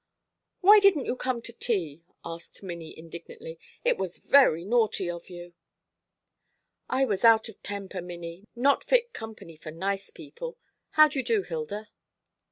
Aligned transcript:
"Why 0.61 0.79
didn't 0.79 1.05
you 1.05 1.15
come 1.15 1.43
to 1.43 1.53
tea?" 1.53 2.01
asked 2.25 2.63
Minnie 2.63 2.97
indignantly. 2.97 3.59
"It 3.85 3.99
was 3.99 4.17
very 4.17 4.65
naughty 4.65 5.07
of 5.11 5.29
you." 5.29 5.53
"I 6.89 7.05
was 7.05 7.23
out 7.23 7.49
of 7.49 7.61
temper, 7.61 8.01
Minnie; 8.01 8.45
not 8.55 8.83
fit 8.83 9.13
company 9.13 9.55
for 9.55 9.69
nice 9.69 10.09
people. 10.09 10.57
How 10.93 11.07
do 11.07 11.19
you 11.19 11.23
do, 11.23 11.43
Hilda?" 11.43 11.89